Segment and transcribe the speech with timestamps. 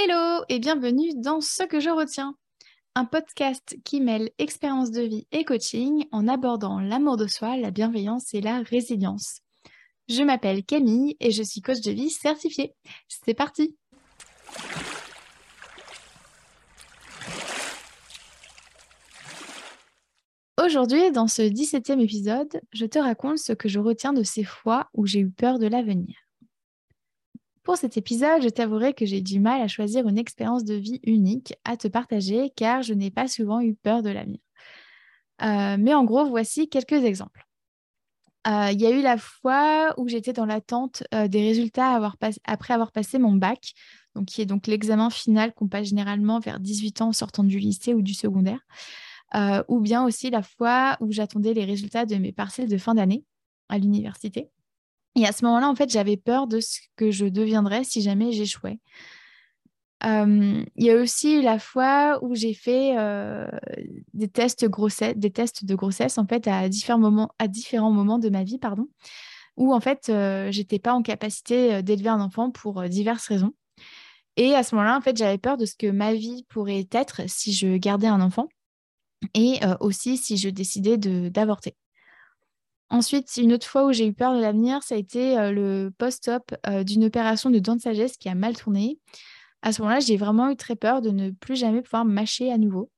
[0.00, 2.36] Hello et bienvenue dans Ce que je retiens,
[2.94, 7.72] un podcast qui mêle expérience de vie et coaching en abordant l'amour de soi, la
[7.72, 9.40] bienveillance et la résilience.
[10.08, 12.76] Je m'appelle Camille et je suis coach de vie certifiée.
[13.08, 13.76] C'est parti
[20.64, 24.90] Aujourd'hui, dans ce 17e épisode, je te raconte ce que je retiens de ces fois
[24.94, 26.27] où j'ai eu peur de l'avenir.
[27.68, 31.00] Pour cet épisode, je t'avouerai que j'ai du mal à choisir une expérience de vie
[31.04, 34.40] unique à te partager car je n'ai pas souvent eu peur de l'avenir.
[35.42, 37.46] Euh, mais en gros, voici quelques exemples.
[38.46, 42.00] Euh, il y a eu la fois où j'étais dans l'attente euh, des résultats
[42.44, 43.74] après avoir passé mon bac,
[44.26, 47.92] qui est donc l'examen final qu'on passe généralement vers 18 ans en sortant du lycée
[47.92, 48.60] ou du secondaire,
[49.68, 53.26] ou bien aussi la fois où j'attendais les résultats de mes partiels de fin d'année
[53.68, 54.48] à l'université.
[55.16, 58.32] Et à ce moment-là, en fait, j'avais peur de ce que je deviendrais si jamais
[58.32, 58.78] j'échouais.
[60.04, 62.94] il y a aussi la fois où j'ai fait
[64.14, 68.58] des tests grossesse, des tests de grossesse en fait à différents moments, de ma vie,
[68.58, 68.86] pardon,
[69.56, 70.12] où en fait
[70.50, 73.54] j'étais pas en capacité d'élever un enfant pour diverses raisons.
[74.36, 77.22] Et à ce moment-là, en fait, j'avais peur de ce que ma vie pourrait être
[77.26, 78.48] si je gardais un enfant
[79.34, 81.74] et aussi si je décidais d'avorter.
[82.90, 85.92] Ensuite, une autre fois où j'ai eu peur de l'avenir, ça a été euh, le
[85.98, 88.98] post-op euh, d'une opération de dents de sagesse qui a mal tourné.
[89.60, 92.56] À ce moment-là, j'ai vraiment eu très peur de ne plus jamais pouvoir mâcher à
[92.56, 92.90] nouveau.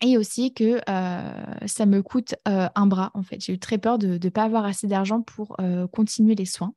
[0.00, 3.40] Et aussi que euh, ça me coûte un bras, en fait.
[3.40, 5.56] J'ai eu très peur de ne pas avoir assez d'argent pour
[5.92, 6.74] continuer les soins.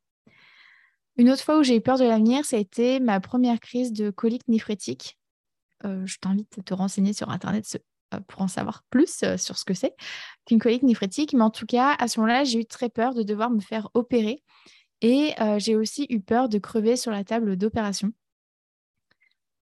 [1.18, 3.92] Une autre fois où j'ai eu peur de l'avenir, ça a été ma première crise
[3.92, 5.18] de colique néphrétique.
[5.84, 7.80] je t'invite à te renseigner sur Internet euh,
[8.27, 9.94] pour en savoir plus euh, sur ce que c'est
[10.45, 11.33] qu'une colique néphrétique.
[11.33, 13.89] Mais en tout cas, à ce moment-là, j'ai eu très peur de devoir me faire
[13.94, 14.44] opérer.
[15.02, 18.11] Et euh, j'ai aussi eu peur de crever sur la table d'opération.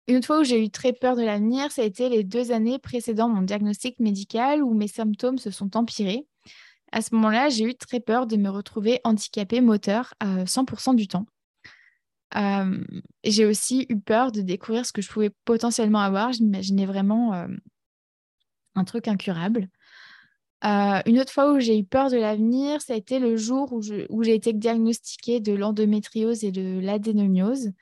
[0.08, 2.78] Une fois où j'ai eu très peur de l'avenir, ça a été les deux années
[2.78, 6.26] précédant mon diagnostic médical où mes symptômes se sont empirés.
[6.90, 11.06] À ce moment-là, j'ai eu très peur de me retrouver handicapée moteur à 100% du
[11.06, 11.24] temps.
[13.24, 16.32] j'ai aussi eu peur de découvrir ce que je pouvais potentiellement avoir.
[16.32, 17.46] Je m'imaginais vraiment
[18.74, 19.68] un truc incurable.
[20.64, 23.72] Euh, une autre fois où j'ai eu peur de l'avenir, ça a été le jour
[23.72, 27.72] où, j'ai été diagnostiquée de l'endométriose et de l'adénomiose.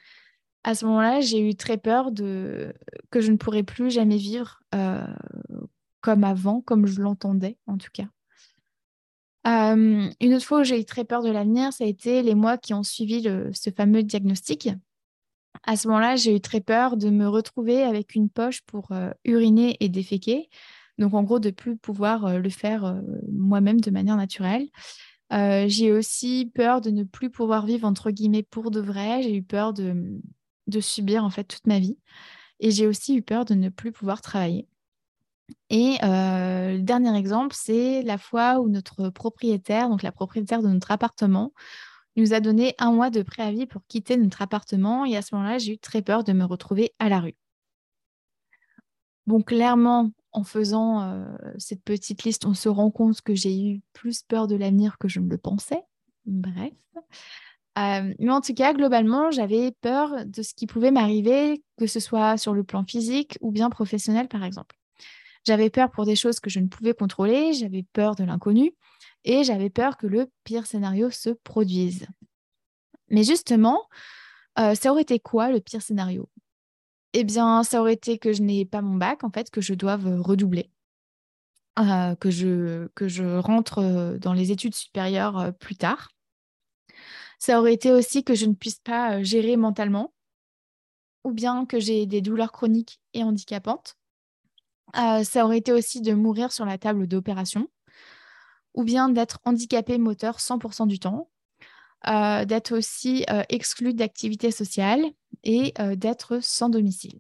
[0.65, 2.73] À ce moment-là, j'ai eu très peur de
[3.11, 5.05] que je ne pourrais plus jamais vivre euh,
[6.01, 8.09] comme avant, comme je l'entendais en tout cas.
[9.47, 12.35] Euh, une autre fois où j'ai eu très peur de l'avenir, ça a été les
[12.35, 14.71] mois qui ont suivi ce fameux diagnostic.
[15.65, 18.91] À ce moment-là, j'ai eu très peur de me retrouver avec une poche pour
[19.25, 20.49] uriner et déféquer
[21.01, 23.01] donc, en gros, de plus pouvoir euh, le faire euh,
[23.33, 24.69] moi-même de manière naturelle.
[25.33, 29.23] Euh, j'ai aussi peur de ne plus pouvoir vivre entre guillemets pour de vrai.
[29.23, 30.21] J'ai eu peur de,
[30.81, 31.99] subir en fait toute ma vie.
[32.61, 34.69] Et j'ai aussi eu peur de ne plus pouvoir travailler.
[35.71, 40.91] Et le dernier exemple, c'est la fois où notre propriétaire, donc la propriétaire de notre
[40.91, 41.53] appartement,
[42.17, 45.07] nous a donné un mois de préavis pour quitter notre appartement.
[45.07, 47.37] Et à ce moment-là, j'ai eu très peur de me retrouver à la rue.
[49.27, 51.25] Bon, clairement, en faisant euh,
[51.59, 55.09] cette petite liste, on se rend compte que j'ai eu plus peur de l'avenir que
[55.09, 55.83] je ne le pensais.
[56.27, 56.73] Bref.
[57.79, 62.01] Euh, mais en tout cas, globalement, j'avais peur de ce qui pouvait m'arriver, que ce
[62.01, 64.77] soit sur le plan physique ou bien professionnel, par exemple.
[65.47, 68.73] J'avais peur pour des choses que je ne pouvais contrôler, j'avais peur de l'inconnu
[69.25, 72.07] et j'avais peur que le pire scénario se produise.
[73.09, 73.89] Mais justement,
[74.59, 76.29] euh, ça aurait été quoi le pire scénario?
[77.13, 79.75] Eh bien, ça aurait été que je n'ai pas mon bac, en fait, que je
[79.75, 80.71] doive redoubler,
[81.79, 86.11] euh, que, je, que je rentre dans les études supérieures plus tard.
[87.39, 90.13] Ça aurait été aussi que je ne puisse pas gérer mentalement,
[91.25, 93.97] ou bien que j'ai des douleurs chroniques et handicapantes.
[94.95, 97.69] ça aurait été aussi de mourir sur la table d'opération,
[98.75, 101.31] ou bien d'être handicapé moteur 100% du temps,
[102.05, 105.05] d'être aussi exclu d'activités sociales
[105.45, 107.19] et euh, d'être sans domicile.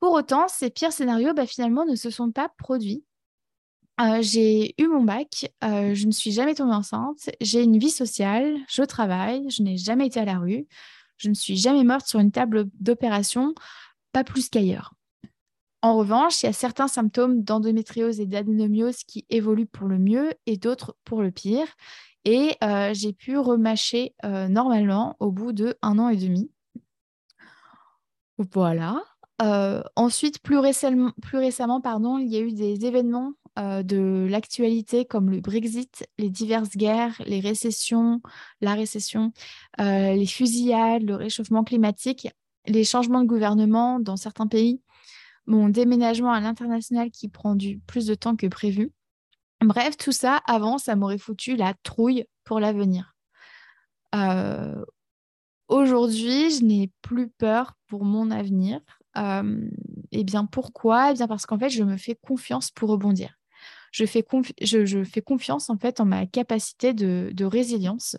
[0.00, 3.04] Pour autant, ces pires scénarios, bah, finalement, ne se sont pas produits.
[4.00, 7.90] Euh, j'ai eu mon bac, euh, je ne suis jamais tombée enceinte, j'ai une vie
[7.90, 10.66] sociale, je travaille, je n'ai jamais été à la rue,
[11.18, 13.54] je ne suis jamais morte sur une table d'opération,
[14.12, 14.94] pas plus qu'ailleurs.
[15.82, 20.32] En revanche, il y a certains symptômes d'endométriose et d'adénomiose qui évoluent pour le mieux
[20.46, 21.66] et d'autres pour le pire.
[22.24, 26.50] Et euh, j'ai pu remâcher euh, normalement au bout de un an et demi.
[28.52, 29.02] Voilà.
[29.42, 35.40] Euh, ensuite, plus récemment, pardon, il y a eu des événements de l'actualité comme le
[35.40, 38.22] Brexit, les diverses guerres, les récessions,
[38.62, 39.32] la récession,
[39.78, 42.28] les fusillades, le réchauffement climatique
[42.66, 44.80] les changements de gouvernement dans certains pays,
[45.46, 48.92] mon déménagement à l'international qui prend du plus de temps que prévu.
[49.62, 53.14] Bref, tout ça, avant, ça m'aurait foutu la trouille pour l'avenir.
[54.14, 54.84] Euh,
[55.68, 58.80] aujourd'hui, je n'ai plus peur pour mon avenir.
[59.16, 59.68] Euh,
[60.12, 61.10] et bien pourquoi?
[61.10, 63.38] Eh bien parce qu'en fait, je me fais confiance pour rebondir.
[63.92, 64.22] Je fais,
[65.22, 68.16] confiance en fait en ma capacité de, de résilience.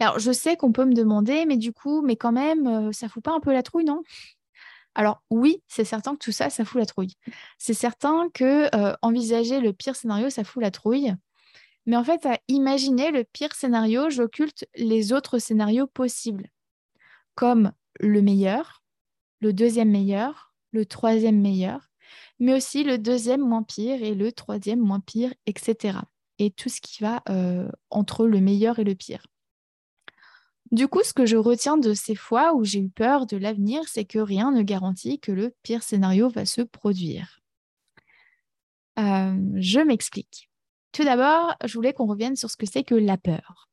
[0.00, 3.08] Alors, je sais qu'on peut me demander, mais du coup, mais quand même, euh, ça
[3.08, 4.02] fout pas un peu la trouille, non?
[4.98, 7.14] Alors oui, c'est certain que tout ça, ça fout la trouille.
[7.56, 11.14] C'est certain que euh, envisager le pire scénario, ça fout la trouille.
[11.86, 16.48] Mais en fait, à imaginer le pire scénario, j'occulte les autres scénarios possibles,
[17.36, 18.82] comme le meilleur,
[19.40, 21.92] le deuxième meilleur, le troisième meilleur,
[22.40, 26.00] mais aussi le deuxième moins pire et le troisième moins pire, etc.
[26.40, 29.24] Et tout ce qui va euh, entre le meilleur et le pire.
[30.70, 33.82] Du coup, ce que je retiens de ces fois où j'ai eu peur de l'avenir,
[33.86, 37.40] c'est que rien ne garantit que le pire scénario va se produire.
[38.98, 40.50] Euh, je m'explique.
[40.92, 43.68] Tout d'abord, je voulais qu'on revienne sur ce que c'est que la peur.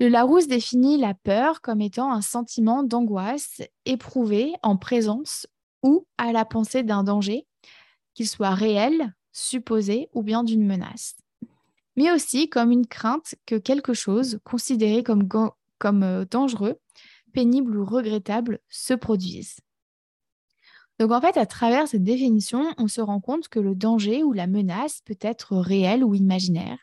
[0.00, 5.46] Le Larousse définit la peur comme étant un sentiment d'angoisse éprouvé en présence
[5.82, 7.46] ou à la pensée d'un danger,
[8.14, 11.16] qu'il soit réel, supposé ou bien d'une menace,
[11.96, 15.28] mais aussi comme une crainte que quelque chose considéré comme
[15.80, 16.78] comme euh, dangereux,
[17.32, 19.58] pénible ou regrettable se produisent.
[21.00, 24.32] Donc en fait, à travers cette définition, on se rend compte que le danger ou
[24.32, 26.78] la menace peut être réel ou imaginaire.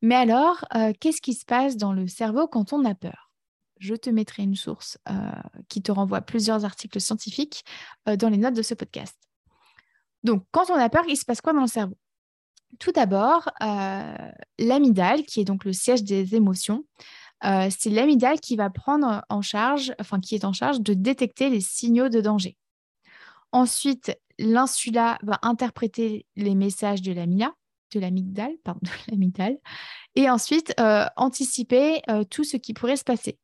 [0.00, 3.32] Mais alors, euh, qu'est-ce qui se passe dans le cerveau quand on a peur?
[3.78, 5.14] Je te mettrai une source euh,
[5.68, 7.64] qui te renvoie plusieurs articles scientifiques
[8.06, 9.16] dans les notes de ce podcast.
[10.22, 11.96] Donc, quand on a peur, il se passe quoi dans le cerveau?
[12.78, 13.48] Tout d'abord,
[14.58, 16.84] l'amygdale, qui est donc le siège des émotions,
[17.44, 21.48] euh, c'est l'amygdale qui va prendre en charge, enfin qui est en charge de détecter
[21.48, 22.56] les signaux de danger.
[23.52, 29.58] Ensuite, l'insula va interpréter les messages de l'amygdale, de pardon, de l'amygdale,
[30.14, 33.38] et ensuite euh, anticiper euh, tout ce qui pourrait se passer.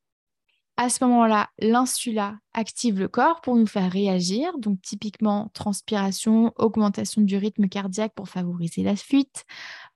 [0.78, 7.22] À ce moment-là, l'insula active le corps pour nous faire réagir, donc typiquement transpiration, augmentation
[7.22, 9.46] du rythme cardiaque pour favoriser la fuite,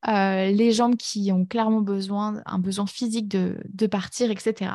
[0.08, 4.72] euh, les jambes qui ont clairement besoin, un besoin physique de, partir, etc.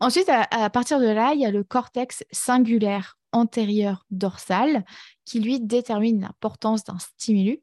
[0.00, 4.84] Ensuite, à, partir de là, il y a le cortex singulaire antérieur dorsal
[5.24, 7.60] qui lui détermine l'importance d'un stimulus,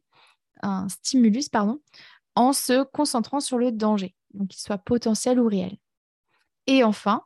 [0.62, 1.82] un stimulus pardon,
[2.36, 5.78] en se concentrant sur le danger, donc qu'il soit potentiel ou réel.
[6.68, 7.24] Et enfin,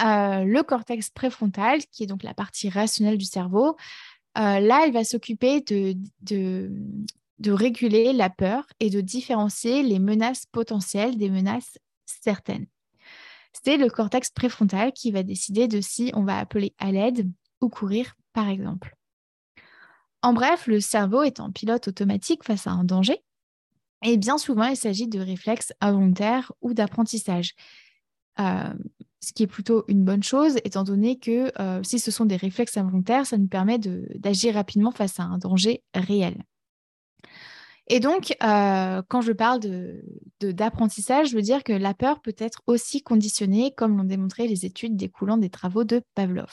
[0.00, 3.76] euh, le cortex préfrontal, qui est donc la partie rationnelle du cerveau,
[4.36, 6.70] euh, là, il va s'occuper de, de,
[7.46, 12.66] réguler la peur et de différencier les menaces potentielles des menaces certaines.
[13.64, 17.68] C'est le cortex préfrontal qui va décider de si on va appeler à l'aide ou
[17.68, 18.94] courir, par exemple.
[20.22, 23.22] En bref, le cerveau est en pilote automatique face à un danger.
[24.02, 27.54] Et bien souvent, il s'agit de réflexes involontaires ou d'apprentissage.
[28.40, 28.74] Euh,
[29.22, 32.36] ce qui est plutôt une bonne chose, étant donné que euh, si ce sont des
[32.36, 36.42] réflexes involontaires, ça nous permet d'agir rapidement face à un danger réel.
[37.88, 39.60] Et donc, euh, quand je parle
[40.40, 44.64] d'apprentissage, je veux dire que la peur peut être aussi conditionnée, comme l'ont démontré les
[44.64, 46.52] études découlant des travaux de Pavlov.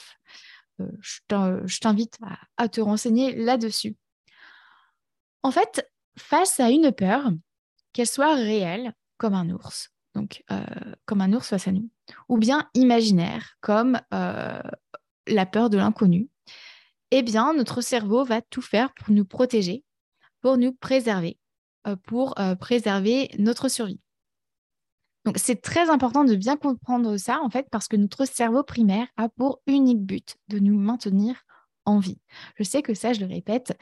[0.78, 2.18] je t'invite
[2.56, 3.96] à, te renseigner là-dessus.
[5.42, 7.30] En fait, face à une peur,
[7.92, 10.64] qu'elle soit réelle, comme un ours, donc euh,
[11.06, 11.88] comme un ours face à nous,
[12.28, 14.60] ou bien imaginaire, comme euh,
[15.26, 16.28] la peur de l'inconnu,
[17.10, 19.84] eh bien, notre cerveau va tout faire pour nous protéger,
[20.42, 21.38] pour nous préserver,
[21.86, 24.00] euh, pour préserver notre survie.
[25.24, 29.06] Donc, c'est très important de bien comprendre ça, en fait, parce que notre cerveau primaire
[29.16, 31.44] a pour unique but de nous maintenir
[31.84, 32.18] en vie.
[32.56, 33.76] Je sais que ça, je le répète,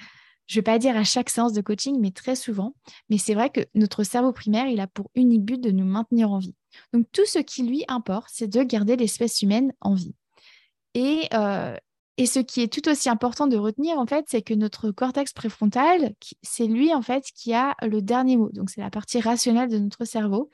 [0.50, 2.74] je ne vais pas dire à chaque séance de coaching, mais très souvent.
[3.08, 6.32] Mais c'est vrai que notre cerveau primaire, il a pour unique but de nous maintenir
[6.32, 6.56] en vie.
[6.92, 10.14] Donc tout ce qui lui importe, c'est de garder l'espèce humaine en vie.
[10.94, 11.76] Et, euh,
[12.20, 15.32] et ce qui est tout aussi important de retenir, en fait, c'est que notre cortex
[15.32, 18.50] préfrontal, c'est lui, en fait, qui a le dernier mot.
[18.52, 20.50] Donc c'est la partie rationnelle de notre cerveau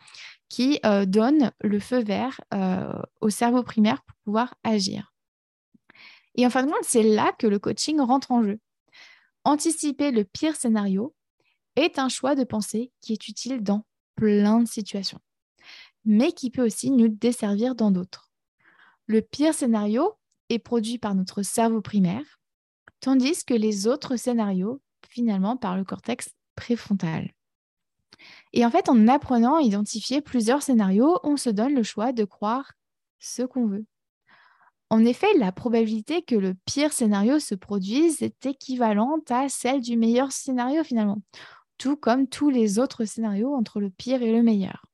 [0.48, 5.12] qui euh, donne le feu vert euh, au cerveau primaire pour pouvoir agir.
[6.36, 8.60] Et en fin de compte, c'est là que le coaching rentre en jeu
[9.42, 11.14] anticiper le pire scénario
[11.74, 15.18] est un choix de pensée qui est utile dans plein de situations,
[16.04, 18.30] mais qui peut aussi nous desservir dans d'autres.
[19.06, 20.14] Le pire scénario
[20.48, 22.40] est produit par notre cerveau primaire,
[23.00, 27.30] tandis que les autres scénarios, finalement, par le cortex préfrontal.
[28.52, 32.24] Et en fait, en apprenant à identifier plusieurs scénarios, on se donne le choix de
[32.24, 32.72] croire
[33.18, 33.86] ce qu'on veut.
[34.88, 39.96] En effet, la probabilité que le pire scénario se produise est équivalente à celle du
[39.96, 41.22] meilleur scénario finalement,
[41.76, 44.86] tout comme tous les autres scénarios entre le pire et le meilleur.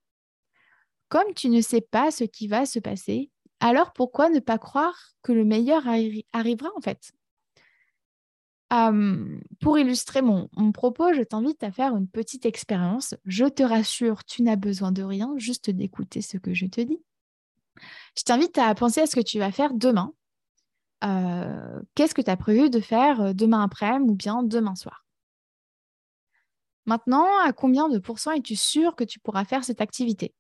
[1.11, 3.31] Comme tu ne sais pas ce qui va se passer,
[3.63, 5.85] alors pourquoi ne pas croire que le meilleur
[6.33, 7.13] arrivera en fait?
[9.61, 13.15] Pour illustrer mon, propos, je t'invite à faire une petite expérience.
[13.25, 17.01] Je te rassure, tu n'as besoin de rien, juste d'écouter ce que je te dis.
[18.17, 20.13] Je t'invite à penser à ce que tu vas faire demain.
[21.05, 25.05] Euh, qu'est-ce que tu as prévu de faire euh, demain après-midi ou bien demain soir?
[26.87, 30.35] Maintenant, à combien de pourcents es-tu sûr que tu pourras faire cette activité?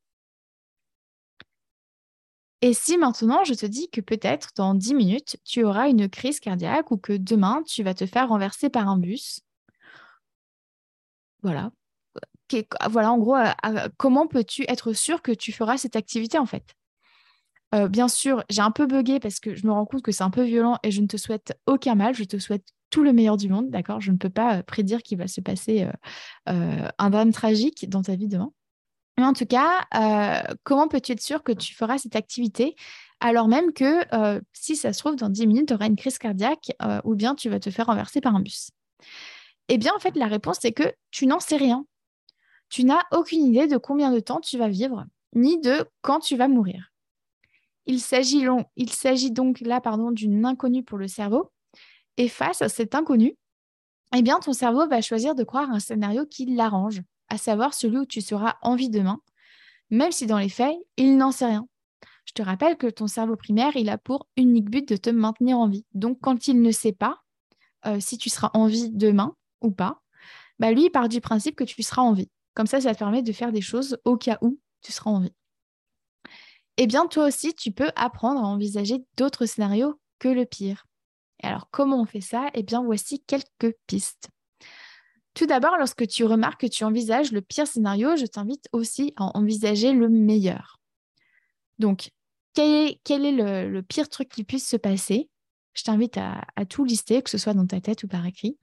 [2.63, 6.41] Et si maintenant je te dis que peut-être dans 10 minutes, tu auras une crise
[6.41, 9.41] cardiaque ou que demain, tu vas te faire renverser par un bus?
[11.43, 11.73] Voilà.
[12.91, 13.37] Voilà, en gros,
[13.97, 16.75] comment peux-tu être sûr que tu feras cette activité en fait?
[17.75, 20.23] Euh, bien sûr, j'ai un peu bugué parce que je me rends compte que c'est
[20.23, 22.15] un peu violent et je ne te souhaite aucun mal.
[22.15, 24.01] Je te souhaite tout le meilleur du monde, d'accord?
[24.01, 25.89] Je ne peux pas euh, prédire qu'il va se passer
[26.51, 28.53] euh, un drame tragique dans ta vie demain.
[29.19, 29.87] Mais en tout cas,
[30.65, 32.75] comment peux-tu être sûr que tu feras cette activité
[33.25, 34.05] alors même que
[34.53, 36.73] si ça se trouve, dans 10 minutes, tu auras une crise cardiaque
[37.05, 38.71] ou bien tu vas te faire renverser par un bus?
[39.69, 41.87] Eh bien, en fait, la réponse, c'est que tu n'en sais rien.
[42.69, 45.05] Tu n'as aucune idée de combien de temps tu vas vivre,
[45.37, 46.91] ni de quand tu vas mourir.
[47.87, 48.43] Il s'agit,
[49.31, 51.53] donc là pardon, d'une inconnue pour le cerveau.
[52.17, 53.37] Et face à cet inconnu,
[54.17, 57.99] eh bien, ton cerveau va choisir de croire un scénario qui l'arrange, à savoir celui
[57.99, 59.21] où tu seras en vie demain,
[59.91, 61.67] même si dans les faits, il n'en sait rien.
[62.25, 65.59] Je te rappelle que ton cerveau primaire, il a pour unique but de te maintenir
[65.59, 65.85] en vie.
[65.95, 67.23] Donc, quand il ne sait pas
[67.87, 70.03] euh, si tu seras en vie demain ou pas,
[70.59, 72.31] bah lui, il part du principe que tu seras en vie.
[72.55, 75.21] Comme ça, ça te permet de faire des choses au cas où tu seras en
[75.21, 75.35] vie
[76.79, 80.87] eh bien, toi aussi, tu peux apprendre à envisager d'autres scénarios que le pire.
[81.43, 82.51] Et alors, comment on fait ça?
[82.55, 84.31] Eh bien, voici quelques pistes.
[85.35, 89.37] Tout d'abord, lorsque tu remarques que tu envisages le pire scénario, je t'invite aussi à
[89.37, 90.79] envisager le meilleur.
[91.79, 92.11] Donc,
[92.55, 95.31] quel est, le, pire truc qui puisse se passer?
[95.73, 98.59] Je t'invite à, tout lister, que ce soit dans ta tête ou par écrit.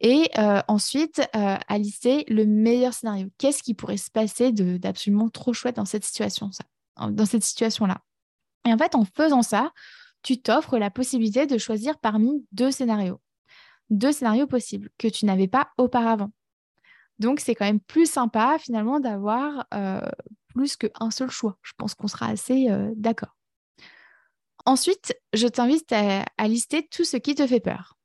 [0.00, 3.28] Et euh, ensuite, euh, à lister le meilleur scénario.
[3.38, 6.64] Qu'est-ce qui pourrait se passer d'absolument trop chouette dans cette situation ça
[7.10, 8.00] dans cette situation-là?
[8.66, 9.72] Et en fait, en faisant ça,
[10.22, 13.20] tu t'offres la possibilité de choisir parmi deux scénarios.
[13.90, 16.30] Deux scénarios possibles que tu n'avais pas auparavant.
[17.18, 20.00] Donc, c'est quand même plus sympa finalement d'avoir euh,
[20.48, 21.58] plus qu'un seul choix.
[21.62, 23.36] Je pense qu'on sera assez euh, d'accord.
[24.66, 27.96] Ensuite, je t'invite à, à, lister tout ce qui te fait peur.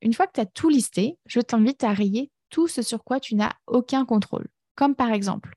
[0.00, 3.20] Une fois que tu as tout listé, je t'invite à rayer tout ce sur quoi
[3.20, 4.46] tu n'as aucun contrôle.
[4.76, 5.54] Comme par exemple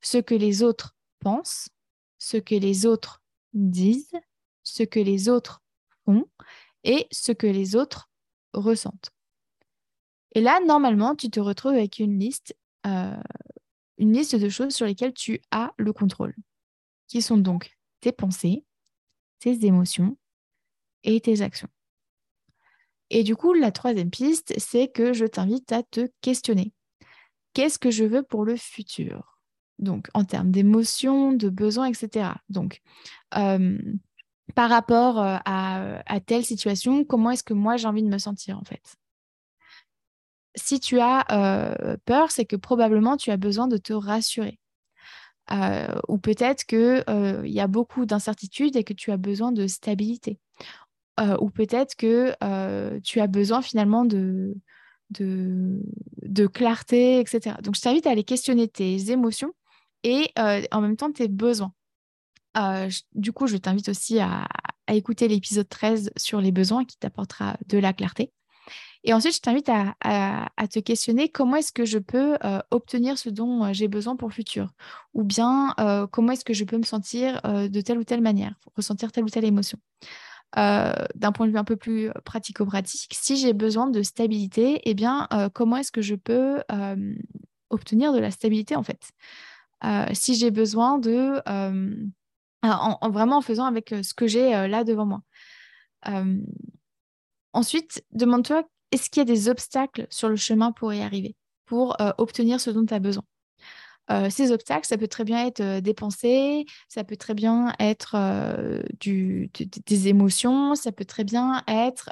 [0.00, 1.68] ce que les autres pensent,
[2.18, 3.22] ce que les autres
[3.52, 4.18] disent,
[4.62, 5.62] ce que les autres
[6.04, 6.24] font
[6.84, 8.09] et ce que les autres
[8.52, 9.10] ressentent.
[10.32, 13.16] Et là, normalement, tu te retrouves avec une liste, euh,
[13.98, 16.34] une liste de choses sur lesquelles tu as le contrôle,
[17.08, 18.64] qui sont donc tes pensées,
[19.40, 20.16] tes émotions
[21.02, 21.68] et tes actions.
[23.10, 26.72] Et du coup, la troisième piste, c'est que je t'invite à te questionner.
[27.54, 29.40] Qu'est-ce que je veux pour le futur?
[29.80, 32.30] Donc en termes d'émotions, de besoins, etc.
[32.48, 32.82] Donc,
[33.36, 33.78] euh,
[34.54, 38.58] par rapport euh, à, telle situation, comment est-ce que moi j'ai envie de me sentir
[38.58, 38.96] en fait?
[40.56, 44.58] Si tu as euh, peur, c'est que probablement tu as besoin de te rassurer.
[46.08, 47.04] ou peut-être qu'il
[47.44, 50.38] il y a beaucoup d'incertitudes et que tu as besoin de stabilité.
[51.40, 52.34] ou peut-être que
[53.00, 54.54] tu as besoin finalement de,
[56.52, 57.56] clarté, etc.
[57.62, 59.54] Donc, je t'invite à aller questionner tes émotions
[60.02, 61.72] et euh, en même temps tes besoins.
[62.56, 64.46] Euh, du coup, je t'invite aussi à,
[64.88, 68.32] écouter l'épisode 13 sur les besoins qui t'apportera de la clarté.
[69.04, 73.30] Et ensuite, je t'invite à, te questionner comment est-ce que je peux euh, obtenir ce
[73.30, 74.72] dont j'ai besoin pour le futur?
[75.14, 75.74] Ou bien
[76.10, 79.30] comment est-ce que je peux me sentir de telle ou telle manière, ressentir telle ou
[79.30, 79.78] telle émotion?
[80.56, 85.28] D'un point de vue un peu plus pratico-pratique, si j'ai besoin de stabilité, eh bien,
[85.54, 86.62] comment est-ce que je peux
[87.70, 89.12] obtenir de la stabilité en fait?
[89.84, 91.40] Euh, si j'ai besoin de...
[92.64, 95.22] Euh, en, vraiment en faisant avec euh, ce que j'ai là devant moi.
[97.52, 101.36] ensuite, demande-toi, est-ce qu'il y a des obstacles sur le chemin pour y arriver,
[101.66, 103.24] pour obtenir ce dont tu as besoin?
[104.28, 108.16] Ces obstacles, ça peut très bien être des pensées, ça peut très bien être
[109.00, 112.10] des émotions, ça peut très bien être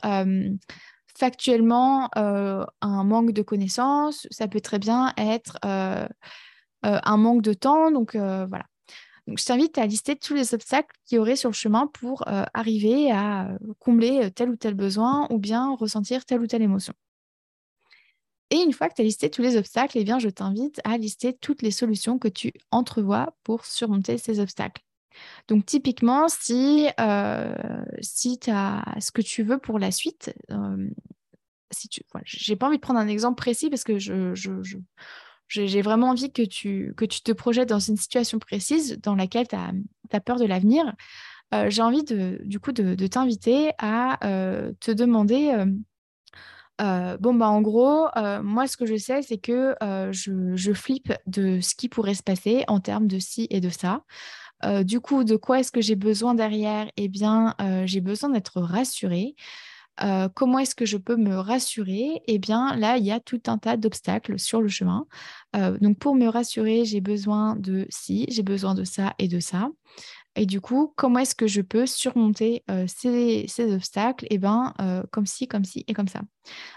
[1.19, 5.59] factuellement un manque de connaissances, ça peut très bien être
[6.85, 7.91] euh, un manque de temps.
[7.91, 8.47] Donc euh,
[9.29, 9.37] voilà.
[9.37, 13.11] je t'invite à lister tous les obstacles qu'il y aurait sur le chemin pour arriver
[13.13, 16.95] à combler tel ou tel besoin ou bien ressentir telle ou telle émotion.
[18.51, 20.97] Et une fois que tu as listé tous les obstacles, eh bien, je t'invite à
[20.97, 24.83] lister toutes les solutions que tu entrevois pour surmonter ces obstacles.
[25.49, 26.87] Donc typiquement, si,
[28.01, 30.33] si tu as ce que tu veux pour la suite,
[31.71, 34.33] si tu, j'ai pas envie de prendre un exemple précis parce que je,
[35.49, 39.49] j'ai vraiment envie que tu, que tu te projettes dans une situation précise dans laquelle
[39.49, 40.95] tu as, peur de l'avenir.
[41.69, 44.19] j'ai envie de, du coup de, t'inviter à
[44.81, 45.53] te demander
[46.79, 48.09] bon, bah, en gros,
[48.43, 49.75] moi, ce que je sais, c'est que
[50.13, 53.71] je, je, flippe de ce qui pourrait se passer en termes de ci et de
[53.71, 54.05] ça.
[54.83, 56.91] du coup, de quoi est-ce que j'ai besoin derrière?
[56.97, 57.55] Eh bien,
[57.87, 59.35] j'ai besoin d'être rassurée.
[60.35, 62.23] Comment est-ce que je peux me rassurer?
[62.27, 65.07] Eh bien, là, il y a tout un tas d'obstacles sur le chemin.
[65.55, 69.71] donc, pour me rassurer, j'ai besoin de ci, j'ai besoin de ça et de ça.
[70.37, 74.27] Et du coup, comment est-ce que je peux surmonter ces, obstacles?
[74.31, 74.73] Eh bien,
[75.11, 76.23] comme ci, comme ci et comme ça.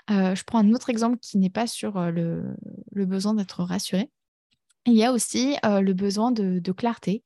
[0.10, 2.56] je prends un autre exemple qui n'est pas sur le,
[2.94, 4.10] besoin d'être rassuré.
[4.86, 7.24] Il y a aussi le besoin de, clarté.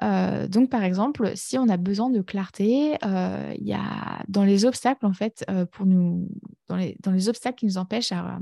[0.00, 5.06] Donc, par exemple, si on a besoin de clarté, il y a dans les obstacles,
[5.06, 6.28] en fait, pour nous,
[6.68, 8.38] dans les, obstacles qui nous empêchent à,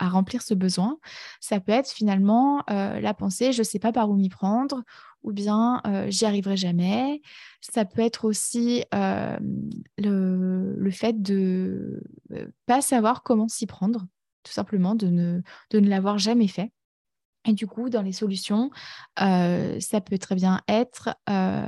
[0.00, 0.98] remplir ce besoin.
[1.40, 4.82] Ça peut être finalement euh, la pensée, je ne sais pas par où m'y prendre,
[5.22, 7.20] ou bien euh, j'y arriverai jamais.
[7.60, 9.36] Ça peut être aussi euh,
[9.98, 12.02] le, fait de
[12.66, 14.06] pas savoir comment s'y prendre,
[14.42, 16.70] tout simplement, ne, de ne l'avoir jamais fait.
[17.46, 18.70] Et du coup, dans les solutions,
[19.20, 21.66] euh, ça peut très bien être euh,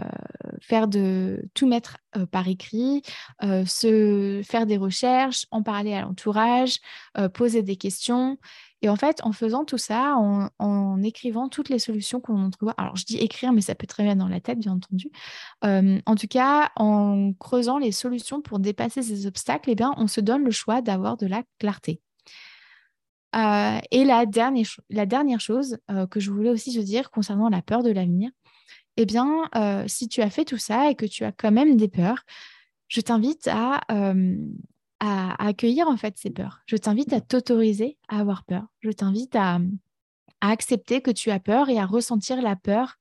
[0.60, 3.02] faire de tout mettre euh, par écrit,
[3.42, 6.78] se faire des recherches, en parler à l'entourage,
[7.34, 8.38] poser des questions.
[8.82, 12.96] Et en fait, en faisant tout ça, en, écrivant toutes les solutions qu'on trouve, alors
[12.96, 15.10] je dis écrire, mais ça peut très bien dans la tête, bien entendu.
[15.62, 20.20] en tout cas, en creusant les solutions pour dépasser ces obstacles, eh bien, on se
[20.20, 22.00] donne le choix d'avoir de la clarté.
[23.36, 27.82] Euh, et la dernière, chose euh, que je voulais aussi te dire concernant la peur
[27.82, 28.30] de l'avenir,
[28.96, 31.76] eh bien, euh, si tu as fait tout ça et que tu as quand même
[31.76, 32.22] des peurs,
[32.88, 33.80] je t'invite à,
[35.00, 36.60] à, accueillir en fait ces peurs.
[36.66, 38.64] Je t'invite à t'autoriser à avoir peur.
[38.80, 39.58] Je t'invite à,
[40.40, 42.96] à, accepter que tu as peur et à ressentir la peur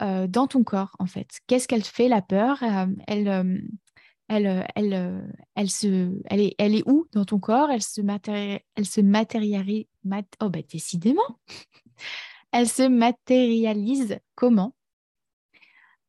[0.00, 1.28] dans ton corps en fait.
[1.46, 2.62] Qu'est-ce qu'elle fait la peur?
[3.06, 3.62] Elle
[4.28, 5.20] elle, euh, elle, euh,
[5.54, 7.70] elle, se, elle, est, elle est où dans ton corps?
[7.70, 8.00] Elle se,
[8.74, 9.86] elle se matérialise.
[10.40, 11.40] oh, bah, décidément
[12.52, 14.74] Elle se matérialise comment?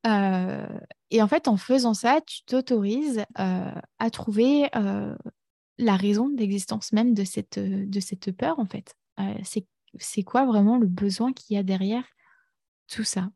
[0.06, 0.68] Euh,
[1.12, 4.70] Et en fait, en faisant ça, tu t'autorises à trouver
[5.80, 8.96] la raison d'existence même de cette, de cette peur, en fait.
[10.00, 12.06] c'est quoi vraiment le besoin qu'il y a derrière
[12.88, 13.30] tout ça?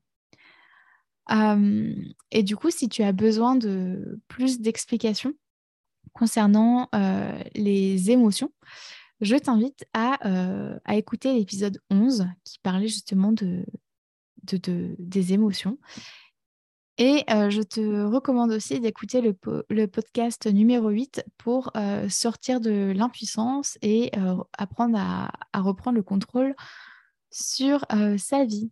[1.31, 5.33] Et du coup, si tu as besoin de plus d'explications
[6.13, 6.89] concernant
[7.55, 8.51] les émotions,
[9.21, 10.17] je t'invite à,
[10.89, 13.63] écouter l'épisode 11 qui parlait justement de,
[14.43, 15.77] des émotions.
[16.97, 21.71] Et je te recommande aussi d'écouter le, podcast numéro 8 pour
[22.09, 24.11] sortir de l'impuissance et
[24.57, 26.55] apprendre à, reprendre le contrôle
[27.29, 27.85] sur
[28.17, 28.71] sa vie.